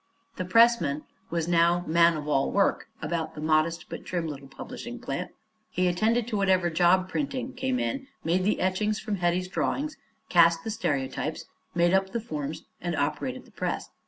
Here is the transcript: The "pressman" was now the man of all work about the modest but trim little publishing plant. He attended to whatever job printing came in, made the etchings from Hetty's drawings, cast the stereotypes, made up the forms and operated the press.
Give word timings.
The 0.37 0.45
"pressman" 0.45 1.03
was 1.29 1.47
now 1.47 1.81
the 1.81 1.89
man 1.91 2.17
of 2.17 2.27
all 2.27 2.51
work 2.51 2.87
about 3.03 3.35
the 3.35 3.39
modest 3.39 3.85
but 3.87 4.03
trim 4.03 4.25
little 4.27 4.47
publishing 4.47 4.97
plant. 4.99 5.29
He 5.69 5.87
attended 5.87 6.27
to 6.29 6.37
whatever 6.37 6.71
job 6.71 7.07
printing 7.07 7.53
came 7.53 7.79
in, 7.79 8.07
made 8.23 8.43
the 8.43 8.61
etchings 8.61 8.99
from 8.99 9.17
Hetty's 9.17 9.47
drawings, 9.47 9.97
cast 10.27 10.63
the 10.63 10.71
stereotypes, 10.71 11.45
made 11.75 11.93
up 11.93 12.09
the 12.13 12.19
forms 12.19 12.63
and 12.81 12.95
operated 12.95 13.45
the 13.45 13.51
press. 13.51 13.89